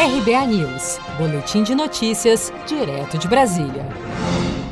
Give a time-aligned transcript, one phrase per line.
[0.00, 3.86] RBA News, Boletim de Notícias, direto de Brasília.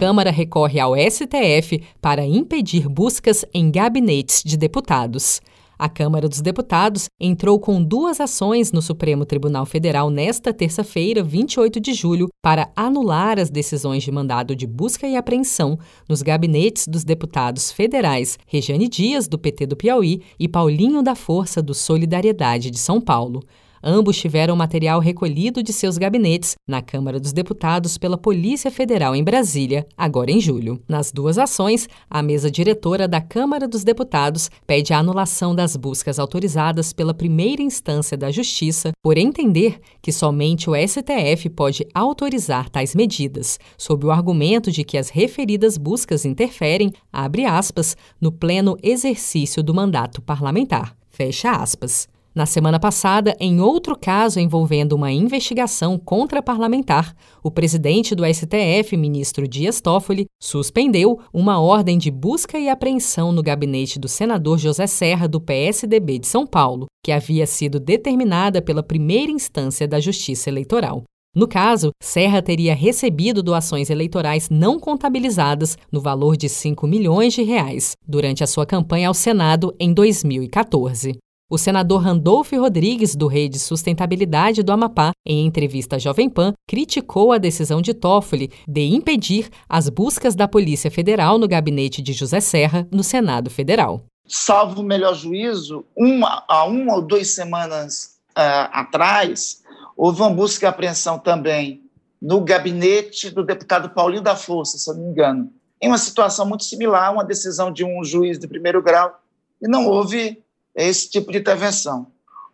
[0.00, 5.42] Câmara recorre ao STF para impedir buscas em gabinetes de deputados.
[5.78, 11.78] A Câmara dos Deputados entrou com duas ações no Supremo Tribunal Federal nesta terça-feira, 28
[11.78, 17.04] de julho, para anular as decisões de mandado de busca e apreensão nos gabinetes dos
[17.04, 22.78] deputados federais Regiane Dias, do PT do Piauí, e Paulinho da Força, do Solidariedade de
[22.78, 23.42] São Paulo.
[23.82, 29.22] Ambos tiveram material recolhido de seus gabinetes na Câmara dos Deputados pela Polícia Federal em
[29.22, 30.82] Brasília, agora em julho.
[30.88, 36.18] Nas duas ações, a mesa diretora da Câmara dos Deputados pede a anulação das buscas
[36.18, 42.94] autorizadas pela primeira instância da Justiça por entender que somente o STF pode autorizar tais
[42.94, 49.62] medidas, sob o argumento de que as referidas buscas interferem, abre aspas, no pleno exercício
[49.62, 50.96] do mandato parlamentar.
[51.10, 52.08] Fecha aspas.
[52.38, 58.96] Na semana passada, em outro caso envolvendo uma investigação contra parlamentar, o presidente do STF,
[58.96, 64.86] ministro Dias Toffoli, suspendeu uma ordem de busca e apreensão no gabinete do senador José
[64.86, 70.48] Serra, do PSDB de São Paulo, que havia sido determinada pela primeira instância da Justiça
[70.48, 71.02] Eleitoral.
[71.34, 77.42] No caso, Serra teria recebido doações eleitorais não contabilizadas no valor de 5 milhões de
[77.42, 81.18] reais durante a sua campanha ao Senado em 2014.
[81.50, 87.32] O senador Randolfo Rodrigues, do Rede Sustentabilidade do Amapá, em entrevista à Jovem Pan, criticou
[87.32, 92.38] a decisão de Toffoli de impedir as buscas da Polícia Federal no gabinete de José
[92.40, 94.04] Serra, no Senado Federal.
[94.26, 99.62] Salvo o melhor juízo, uma, há uma ou duas semanas uh, atrás,
[99.96, 101.82] houve uma busca e apreensão também
[102.20, 106.44] no gabinete do deputado Paulinho da Força, se eu não me engano, em uma situação
[106.46, 109.18] muito similar, uma decisão de um juiz de primeiro grau,
[109.62, 110.42] e não houve
[110.86, 112.06] esse tipo de intervenção.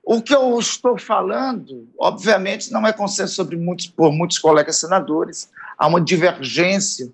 [0.02, 5.50] O que eu estou falando, obviamente, não é consenso sobre muitos, por muitos colegas senadores,
[5.78, 7.10] há uma divergência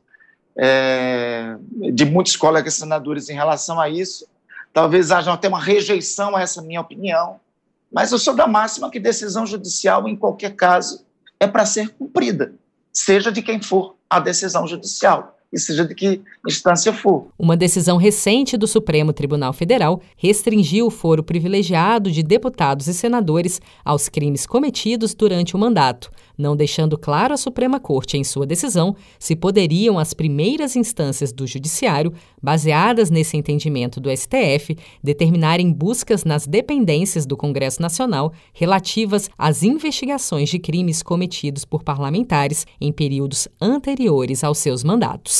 [0.56, 1.56] é,
[1.92, 4.26] de muitos colegas senadores em relação a isso.
[4.72, 7.40] Talvez haja até uma rejeição a essa minha opinião,
[7.92, 11.04] mas eu sou da máxima que decisão judicial, em qualquer caso,
[11.38, 12.54] é para ser cumprida,
[12.92, 17.28] seja de quem for a decisão judicial e seja de que instância for.
[17.38, 23.60] Uma decisão recente do Supremo Tribunal Federal restringiu o foro privilegiado de deputados e senadores
[23.84, 28.96] aos crimes cometidos durante o mandato, não deixando claro à Suprema Corte em sua decisão
[29.18, 32.12] se poderiam as primeiras instâncias do Judiciário,
[32.42, 40.48] baseadas nesse entendimento do STF, determinarem buscas nas dependências do Congresso Nacional relativas às investigações
[40.48, 45.39] de crimes cometidos por parlamentares em períodos anteriores aos seus mandatos.